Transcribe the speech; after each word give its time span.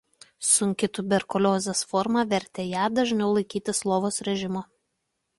Sunki 0.51 0.87
tuberkuliozės 0.97 1.83
forma 1.91 2.23
vertė 2.31 2.65
ją 2.69 2.87
vis 2.87 2.95
dažniau 3.01 3.27
laikytis 3.35 3.83
lovos 3.91 4.17
režimo. 4.29 4.65